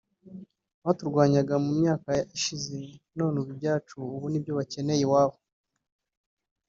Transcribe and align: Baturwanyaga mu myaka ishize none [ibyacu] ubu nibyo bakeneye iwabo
Baturwanyaga 0.83 1.55
mu 1.63 1.71
myaka 1.79 2.11
ishize 2.37 2.77
none 3.17 3.37
[ibyacu] 3.53 3.93
ubu 4.15 4.25
nibyo 4.29 4.51
bakeneye 4.59 5.01
iwabo 5.05 5.37